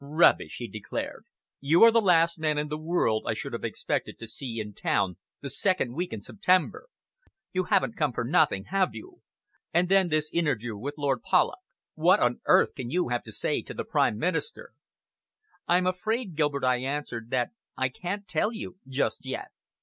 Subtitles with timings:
[0.03, 1.25] "Rubbish!" he declared,
[1.59, 4.73] "you are the last man in the world I should have expected to see in
[4.73, 6.87] town the second week in September!
[7.53, 9.21] You haven't come for nothing, have you?
[9.71, 11.59] And then this interview with Lord Polloch.
[11.93, 14.73] What on earth can you have to say to the Prime Minister?"
[15.67, 19.49] "I'm afraid, Gilbert," I answered, "that I can't tell you just yet.